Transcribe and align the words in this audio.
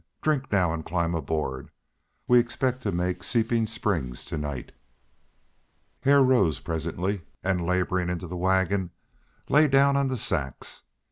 Drink 0.23 0.51
now, 0.51 0.73
and 0.73 0.83
climb 0.83 1.13
aboard. 1.13 1.69
We 2.27 2.39
expect 2.39 2.81
to 2.81 2.91
make 2.91 3.21
Seeping 3.23 3.67
Springs 3.67 4.25
to 4.25 4.35
night." 4.39 4.71
Hare 5.99 6.23
rose 6.23 6.57
presently 6.57 7.21
and, 7.43 7.63
laboring 7.63 8.09
into 8.09 8.25
the 8.25 8.35
wagon, 8.35 8.89
lay 9.47 9.67
down 9.67 9.95
on 9.95 10.07
the 10.07 10.17
sacks. 10.17 10.81